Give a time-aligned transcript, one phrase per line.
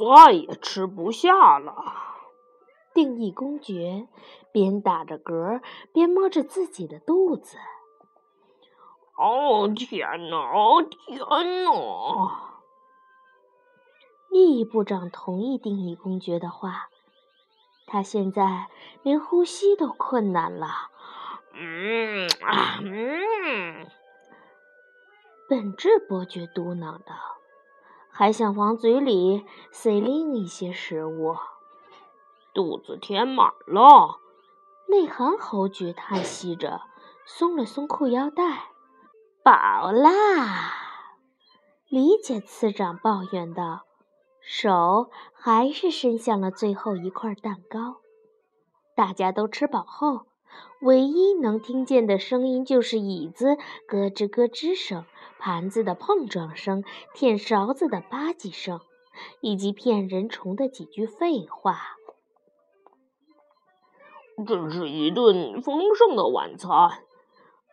[0.00, 1.74] 再也吃不下了。
[2.94, 4.08] 定义公爵
[4.52, 5.60] 边打着嗝
[5.92, 7.58] 边摸着自己的肚子。
[9.16, 10.36] 哦天哪！
[10.36, 11.18] 哦天
[11.64, 11.70] 哪！
[14.30, 16.88] 利益部长同意定义公爵的话，
[17.86, 18.68] 他现在
[19.02, 20.68] 连呼吸都困难了。
[21.52, 23.86] 嗯啊嗯。
[25.48, 27.14] 本质伯爵嘟囔道，
[28.20, 31.36] 还想往嘴里塞另一些食物。
[32.52, 34.18] 肚子填满了。
[34.88, 36.82] 内行侯爵叹息着，
[37.24, 38.64] 松了松裤腰带。
[39.42, 40.70] 饱啦！
[41.88, 43.86] 理解次长抱怨道，
[44.42, 48.02] 手还是伸向了最后一块蛋糕。
[48.94, 50.26] 大家都吃饱后，
[50.82, 53.56] 唯一能听见的声音就是椅子
[53.88, 55.06] 咯吱咯吱声、
[55.40, 58.80] 盘子的碰撞声、舔勺子的吧唧声，
[59.40, 61.96] 以及骗人虫的几句废话。
[64.46, 67.02] 这是一顿丰盛的晚餐。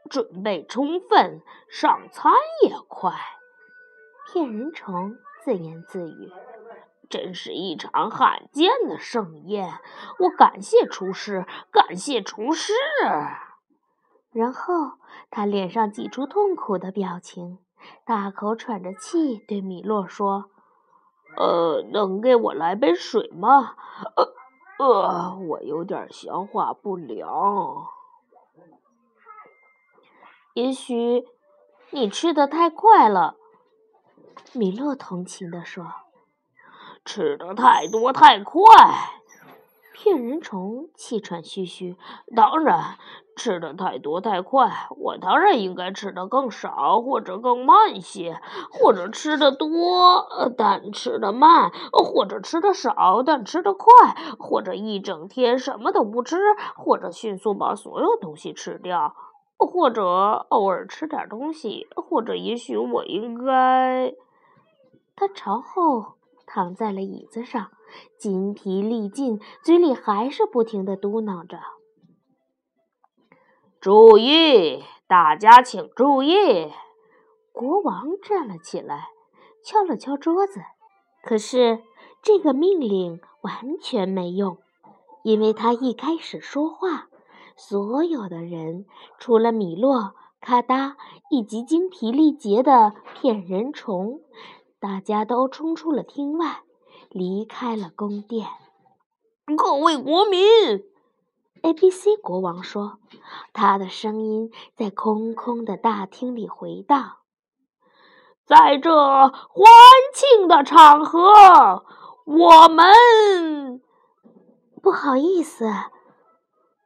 [0.09, 2.31] 准备充分，上餐
[2.63, 3.13] 也快。
[4.31, 6.31] 骗人虫自言自语
[7.09, 9.81] ：“真是一场罕见的盛宴，
[10.19, 12.71] 我感谢厨师，感谢厨师。”
[14.37, 14.99] 然后
[15.31, 17.57] 他脸上挤出痛苦的表情，
[18.05, 20.51] 大口喘着气，对米洛说
[21.35, 23.75] ：“呃，能给我来杯水吗？
[24.15, 24.33] 呃
[24.77, 27.87] 呃，我有点消化不良。”
[30.53, 31.25] 也许
[31.89, 33.37] 你吃的太快了，
[34.53, 35.87] 米洛同情地说。
[37.03, 38.61] 吃的太多太快，
[39.93, 41.97] 骗人虫气喘吁吁。
[42.35, 42.99] 当然，
[43.37, 53.87] 吃的太多太快，我当然应该吃的更少，或者更慢些，或者吃的多但吃的慢，或者吃的少但吃的快，
[54.37, 56.35] 或者一整天什么都不吃，
[56.75, 59.15] 或者迅速把所有东西吃掉。
[59.59, 64.13] 或者偶尔吃点东西，或者也许我应该……
[65.15, 66.13] 他朝后
[66.45, 67.71] 躺在了椅子上，
[68.19, 71.57] 筋疲力尽，嘴里还是不停的嘟囔着
[73.87, 76.73] ：“注意，大家请注意！”
[77.55, 79.07] 国王站了起来，
[79.63, 80.59] 敲了敲桌子。
[81.23, 81.79] 可是
[82.21, 84.57] 这个命令完全没用，
[85.23, 87.07] 因为他一开始说话。
[87.55, 88.85] 所有的人，
[89.19, 90.97] 除了米洛、咔哒
[91.29, 94.19] 以及精疲力竭的骗人虫，
[94.81, 96.63] 大家都冲出了厅外，
[97.09, 98.49] 离开了宫殿。
[99.55, 100.41] 各位国民
[101.61, 102.99] ，A B C 国王说，
[103.53, 107.17] 他的声音在空空的大厅里回荡。
[108.45, 109.65] 在这欢
[110.13, 111.83] 庆的场合，
[112.25, 113.81] 我们
[114.81, 115.69] 不好意思。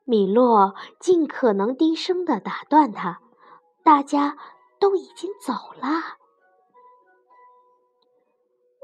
[0.03, 3.21] 米洛尽可能低声的打断他
[3.83, 4.37] ：“大家
[4.79, 6.17] 都已经走了。”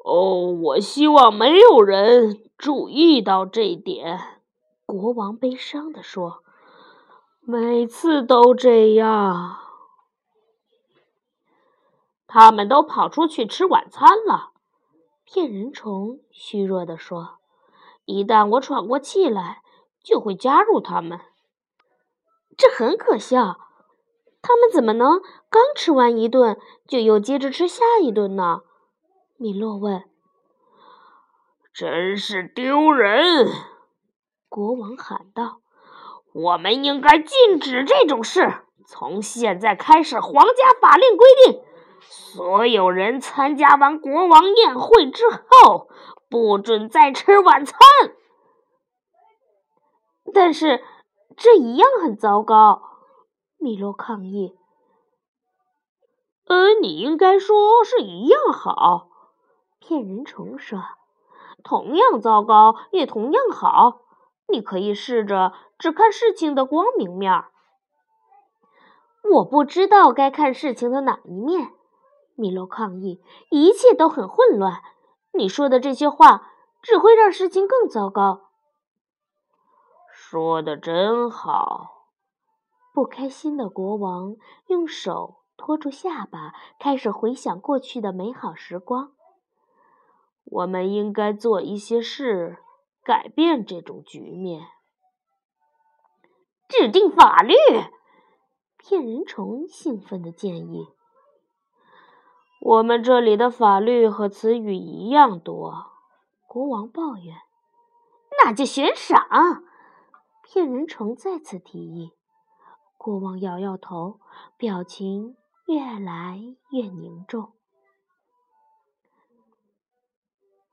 [0.05, 4.35] 哦，我希望没有人注意到这一点。”
[4.87, 6.43] 国王悲伤地说
[7.45, 9.59] ，“每次都这样。”
[12.25, 14.53] 他们都跑出去吃晚餐了。
[15.23, 17.37] 骗人虫虚弱地说
[18.05, 19.61] ：“一旦我喘过气来。”
[20.07, 21.19] 就会加入他们，
[22.55, 23.59] 这很可笑。
[24.41, 25.19] 他们怎么能
[25.49, 28.61] 刚吃完一顿就又接着吃下一顿呢？
[29.35, 30.09] 米洛问。
[31.73, 33.49] 真是丢人！
[34.57, 35.59] 国王喊道。
[36.33, 38.63] 我们应该禁止这种事。
[38.87, 41.61] 从现在开始，皇家法令规定，
[42.01, 45.89] 所有人参加完国王宴会之后，
[46.27, 47.77] 不准再吃晚餐。
[50.33, 50.83] 但是
[51.35, 52.81] 这一样很糟糕，
[53.59, 54.55] 米洛抗议。
[56.47, 59.09] 呃，你应该说是一样好。
[59.79, 60.81] 骗人虫说
[61.63, 64.01] ：“同样糟糕，也同样好。
[64.47, 67.45] 你可以试着只看事情的光明面。”
[69.35, 71.71] 我不知道该看事情的哪一面。
[72.35, 73.21] 米洛抗议
[73.51, 74.81] ：“一切都很混乱。
[75.33, 76.51] 你说的这些话
[76.81, 78.51] 只会让事情更糟糕。”
[80.13, 82.05] 说的真好！
[82.93, 84.35] 不开心的国王
[84.67, 89.11] 用手托住下巴，开始回想过去的美好时光。
[90.45, 92.57] 我们应该做一些事，
[93.07, 94.67] 改变这种局面。
[96.67, 97.55] 制定法律！
[98.77, 100.89] 骗人虫兴奋的建议。
[102.59, 105.85] 我们这里的法律和词语一样多。
[106.47, 107.37] 国王抱怨。
[108.43, 109.63] 那就悬赏。
[110.43, 112.11] 骗人虫再次提议。
[112.97, 114.19] 国王摇摇头，
[114.57, 117.53] 表情越来越凝重。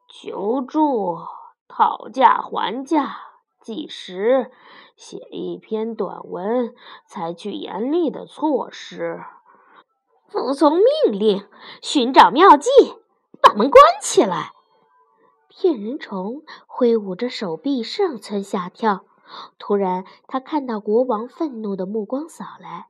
[0.08, 1.18] 求助，
[1.76, 3.16] 讨价还价，
[3.60, 4.52] 计时，
[4.94, 6.72] 写一篇短文，
[7.08, 9.24] 采取严厉的措施，
[10.28, 11.48] 服从命令，
[11.82, 12.70] 寻找妙计，
[13.42, 14.52] 把门关起来。
[15.48, 19.04] 骗人虫挥舞着手臂，上蹿下跳。
[19.58, 22.86] 突然，他看到国王愤怒的目光扫来，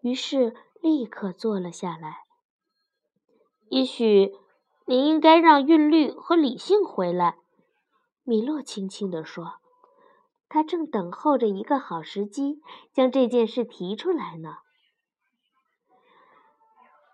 [0.00, 2.24] 于是立刻坐了下来。
[3.68, 4.34] 也许
[4.84, 7.36] 你应该让韵律和理性回来，
[8.26, 9.54] 米洛轻轻地说。
[10.48, 12.60] 他正等候着一个好时机，
[12.92, 14.58] 将这件事提出来呢。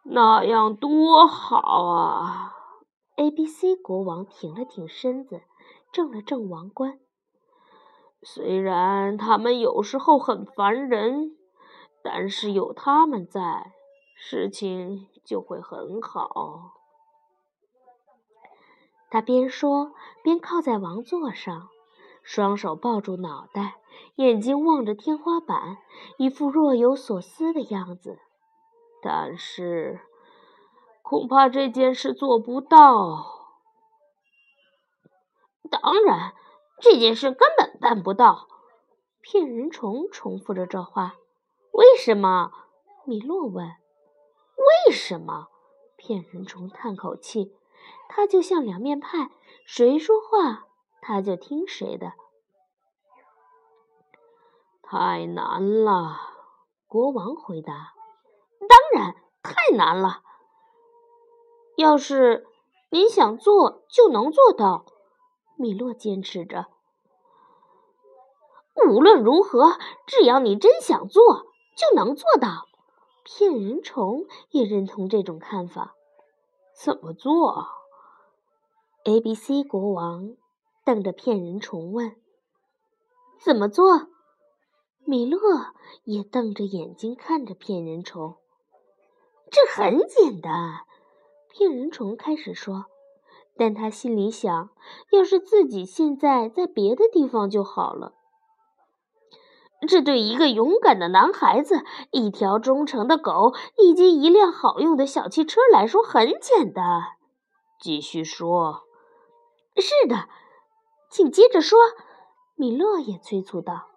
[0.05, 2.55] 那样多好啊
[3.17, 5.43] ！A、B、C 国王挺了挺身子，
[5.93, 6.99] 正了正王冠。
[8.23, 11.37] 虽然他们有时候很烦人，
[12.03, 13.73] 但是有他们在，
[14.15, 16.82] 事情就会很好。
[19.13, 19.93] 他边说
[20.23, 21.69] 边靠在王座上，
[22.23, 23.77] 双手抱住脑袋，
[24.15, 25.77] 眼睛望着天花板，
[26.17, 28.19] 一副若有所思的样子。
[29.03, 30.01] 但是。
[31.03, 33.51] 恐怕这件事做不到。
[35.69, 36.33] 当然，
[36.81, 38.49] 这件事根本办不到。
[39.21, 41.17] 骗人虫重复着这话。
[41.73, 42.51] 为什么？
[43.05, 43.67] 米洛问。
[43.67, 45.49] 为什么？
[45.97, 47.55] 骗人虫叹口气。
[48.09, 49.31] 他就像两面派，
[49.65, 50.67] 谁说话
[51.01, 52.13] 他就听谁的。
[54.83, 56.19] 太难了，
[56.87, 57.95] 国王回答。
[58.61, 60.23] 当然，太难了。
[61.77, 62.47] 要是
[62.91, 64.85] 您想做，就能做到。
[65.57, 66.67] 米洛坚持着。
[68.87, 71.47] 无论如何，只要你真想做，
[71.77, 72.69] 就能做到。
[73.25, 75.95] 骗人虫也认同这种看法。
[76.75, 77.67] 怎么做
[79.05, 80.37] ？A、B、C 国王
[80.85, 82.17] 瞪着骗人虫问
[83.45, 84.09] ：“怎么做？”
[85.05, 85.41] 米洛
[86.05, 88.37] 也瞪着眼睛看着骗人虫。
[89.51, 90.87] 这很简单。
[91.51, 92.87] 骗人虫开始说，
[93.57, 94.71] 但他心里想：
[95.11, 98.15] 要是自己现在在别的地方就好了。
[99.89, 107.03] 这对一个勇敢的男孩子、一条忠诚的狗以及一辆好用的小汽车来说很简单。
[107.81, 108.83] 继续说。
[109.77, 110.29] 是的，
[111.11, 111.79] 请接着说。
[112.55, 113.89] 米洛也催促道：“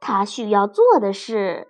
[0.00, 1.68] 他需要做的是。”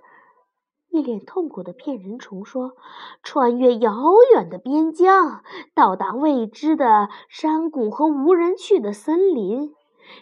[0.89, 2.77] 一脸痛苦的骗人虫说
[3.23, 3.93] ：“穿越遥
[4.33, 5.43] 远的边疆，
[5.75, 9.75] 到达未知的山谷和无人去的森林，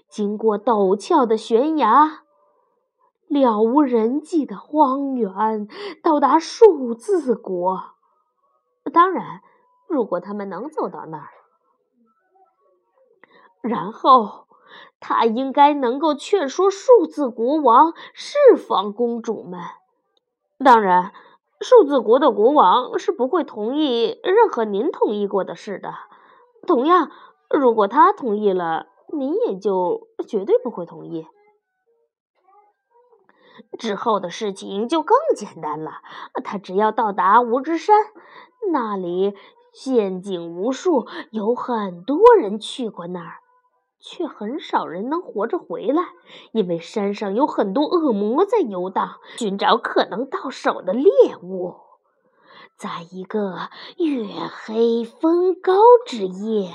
[0.09, 2.23] 经过陡峭的悬崖，
[3.33, 5.67] 了无人迹的荒原，
[6.03, 7.93] 到达数字国。
[8.93, 9.41] 当然，
[9.89, 11.29] 如果他们能走到那儿，
[13.63, 14.47] 然后
[15.01, 19.61] 他应该能够劝说数字国王释放公主们。”
[20.63, 21.13] 当然，
[21.61, 25.95] 数字国的国王是不会同意任何您同意过的事的。
[26.67, 27.11] 同样，
[27.49, 31.27] 如果他同意了，您也就绝对不会同意。
[33.79, 35.93] 之后的事情就更简单了，
[36.45, 37.97] 他只要到达无知山，
[38.73, 39.35] 那里
[39.73, 43.37] 陷阱无数，有很多人去过那儿。
[44.05, 46.03] 却很少人能活着回来，
[46.51, 51.07] 因为山上有很多恶魔在游荡，寻找可能到手的猎
[51.41, 51.77] 物。
[52.77, 53.69] 在一个
[53.99, 56.73] 月黑风高之夜，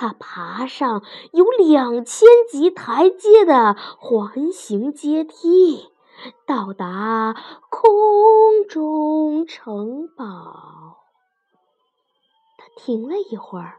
[0.00, 1.02] 他爬上
[1.32, 5.90] 有两千级台阶的环形阶梯，
[6.46, 7.36] 到达
[7.68, 10.96] 空中城堡。
[12.56, 13.74] 他停了一会儿。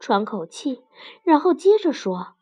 [0.00, 0.82] 喘口气，
[1.22, 2.34] 然后接着说：“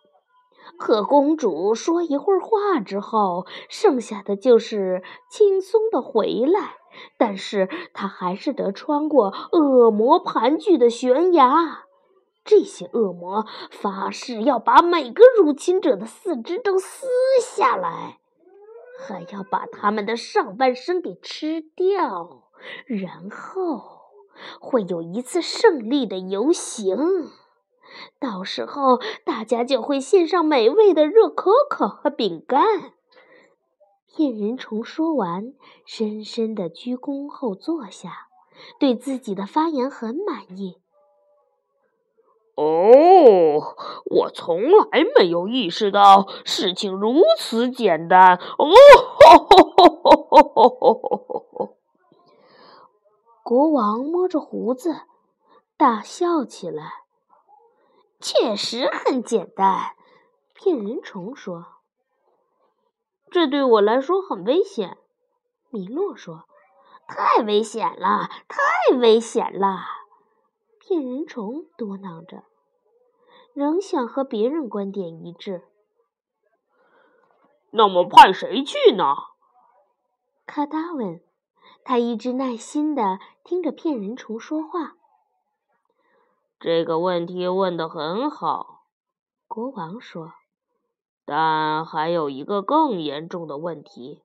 [0.76, 6.74] 和公主说一会儿话之后，剩下的就是轻松的回来。
[7.16, 11.84] 但是他还是得穿过恶魔盘踞的悬崖。
[12.44, 17.06] 这些恶魔发誓要把每个入侵者的四肢都撕
[17.40, 18.18] 下来，
[18.98, 22.50] 还要把他们的上半身给吃掉。
[22.86, 23.82] 然后
[24.60, 26.96] 会有一次胜利的游行。”
[28.18, 32.92] 到时候，大家就会献上美味的热可可和饼干。
[34.06, 38.28] 骗人虫说完，深深的鞠躬后坐下，
[38.78, 40.81] 对自己的发言很满意。
[42.54, 48.38] 哦，我从来没有意识到事情如此简单。
[48.58, 48.68] 哦，
[53.42, 55.00] 国王摸着胡子，
[55.76, 56.92] 大笑起来。
[58.20, 59.96] 确实很简单，
[60.54, 61.66] 骗人虫说。
[63.30, 64.98] 这对我来说很危险，
[65.70, 66.44] 米洛说。
[67.08, 69.80] 太危险了，太危险了！
[70.84, 72.42] 骗人虫嘟囔着，
[73.54, 75.62] 仍想和别人观点一致。
[77.70, 79.14] 那么派谁去呢？
[80.44, 81.22] 卡达问。
[81.84, 84.96] 他一直耐心地听着骗人虫说话。
[86.58, 88.86] 这个问题问得很好，
[89.46, 90.32] 国王说。
[91.24, 94.24] 但还有一个更严重的问题。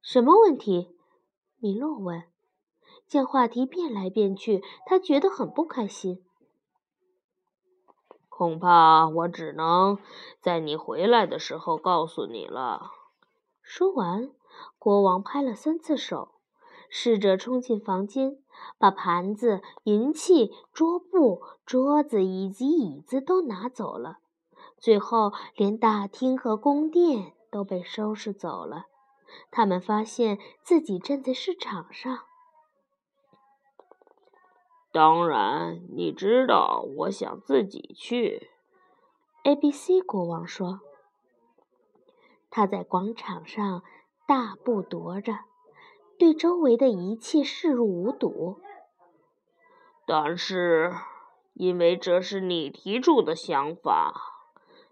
[0.00, 0.96] 什么问题？
[1.58, 2.24] 米洛问，
[3.10, 6.22] 见话题变来变去，他觉得很不开心。
[8.28, 9.98] 恐怕我只能
[10.40, 12.92] 在你回来的时候告诉你了。
[13.62, 14.30] 说完，
[14.78, 16.36] 国王拍了三次手，
[16.88, 18.38] 试着冲进房间，
[18.78, 24.18] 把盘子、银器、桌布、桌子以及椅子都拿走了，
[24.78, 28.84] 最后连大厅和宫殿都被收拾走了。
[29.50, 32.20] 他们发现自己站在市场上。
[34.92, 38.50] 当然，你知道，我想自己去。
[39.44, 40.80] A、B、C 国王说
[42.50, 43.82] ：“他在广场上
[44.26, 45.38] 大步踱着，
[46.18, 48.60] 对周围的一切视若无睹。
[50.06, 50.92] 但是，
[51.54, 54.12] 因为这是你提出的想法。”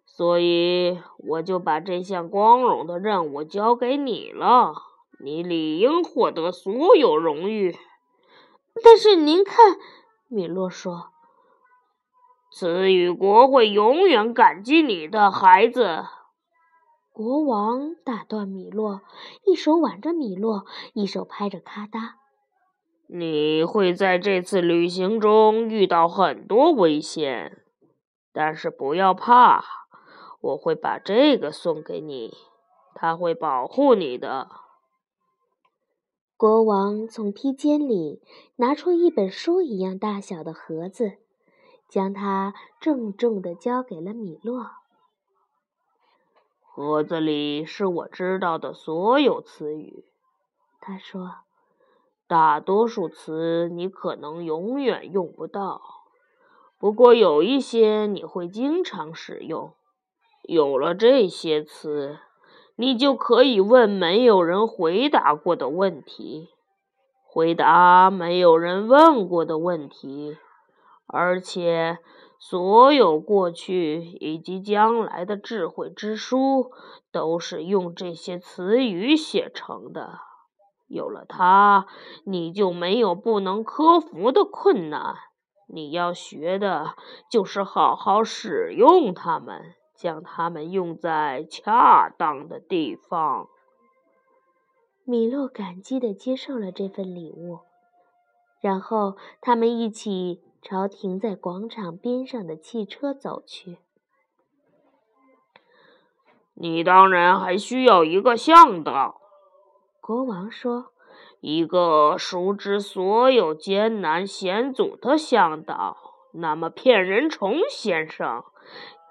[0.05, 4.75] 所以我就把这项光荣的任务交给你了，
[5.21, 7.77] 你理应获得所有荣誉。
[8.83, 9.77] 但是您看，
[10.29, 11.11] 米洛说
[12.53, 16.05] ：“词语国会永远感激你的孩子。”
[17.13, 19.03] 国王打断米洛，
[19.45, 22.17] 一手挽着米洛，一手拍着咔哒
[23.09, 27.63] ：“你会在这次旅行中遇到很多危险，
[28.33, 29.65] 但是不要怕。”
[30.41, 32.33] 我会把这个送给你，
[32.95, 34.49] 它会保护你的。
[36.39, 38.23] 国王从披肩里
[38.55, 41.15] 拿出一本书一样大小的盒子，
[41.89, 44.71] 将它郑重地交给了米洛。
[46.63, 50.05] 盒子里是我知道的所有词语，
[50.81, 51.39] 他说。
[52.29, 55.81] 大多数词你可能永远用不到，
[56.79, 59.73] 不过有一些你会经常使用。
[60.43, 62.21] 有了这些词，
[62.81, 66.51] 你就可以问没有人回答过的问题，
[67.27, 70.37] 回答没有人问过的问题，
[71.09, 71.99] 而且
[72.39, 76.71] 所有过去以及将来的智慧之书
[77.11, 80.21] 都是用这些词语写成的。
[80.87, 81.87] 有了它，
[82.25, 85.17] 你就没有不能克服的困难。
[85.67, 86.95] 你要学的
[87.29, 89.75] 就是好好使用它们。
[89.99, 93.49] 将它们用在恰当的地方。
[95.05, 97.59] 米洛感激地接受了这份礼物，
[98.61, 103.79] 然后他们一起朝停在广场边上的汽车走去。
[106.55, 109.21] 你当然还需要一个向导，
[110.01, 110.93] 国王说
[111.41, 115.97] ：“一个熟知所有艰难险阻的向导。”
[116.35, 118.45] 那么，骗人虫先生。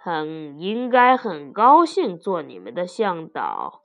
[0.02, 3.82] 很应该很高兴做你们的向导，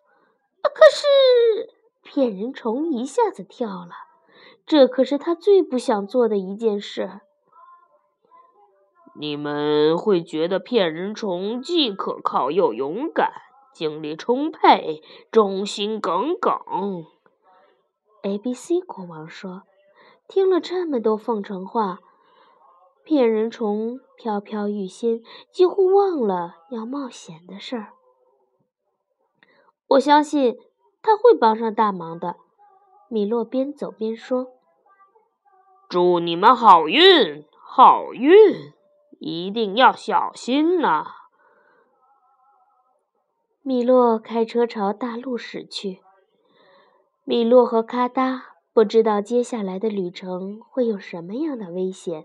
[0.62, 3.90] 可是骗人虫一下子跳了，
[4.64, 7.20] 这可是他最不想做的一件事。
[9.14, 13.32] 你们会觉得骗人虫既可靠又勇敢，
[13.72, 17.04] 精力充沛，忠心耿耿。
[18.22, 19.64] A、B、C 国王说
[20.28, 21.98] ：“听了这么多奉承话。”
[23.04, 27.92] 骗人虫飘飘欲仙，几乎忘了要冒险的事儿。
[29.88, 30.56] 我相信
[31.02, 32.36] 他会帮上大忙的。
[33.08, 34.52] 米洛边走边说
[35.90, 38.72] ：“祝你们好运，好运！
[39.18, 41.04] 一定要小心呐！”
[43.62, 46.00] 米洛开车朝大路驶去。
[47.24, 52.24] 米洛和咔哒不知道接下来的旅程会有什么样的危险。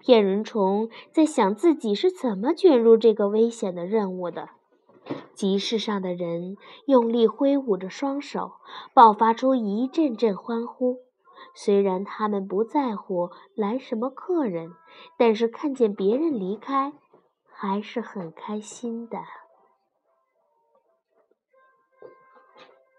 [0.00, 4.50] 骗人虫在想自己是怎么卷入这个危险的任务的。
[5.34, 8.52] 集市上的人用力挥舞着双手，
[8.94, 10.98] 爆发出一阵阵欢呼。
[11.54, 14.72] 虽然他们不在乎来什么客人，
[15.18, 16.94] 但是看见别人离开，
[17.52, 19.18] 还是很开心的。